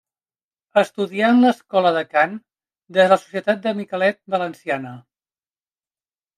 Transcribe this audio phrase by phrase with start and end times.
[0.81, 2.33] Estudià en l'Escola de Cant
[2.99, 4.99] de la Societat del Miquelet valenciana.